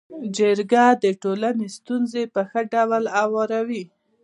جرګه 0.35 0.85
د 1.03 1.05
ټولني 1.21 1.67
ستونزي 1.77 2.23
په 2.33 2.41
ښه 2.49 2.61
ډول 2.73 3.03
حلوي. 3.15 3.83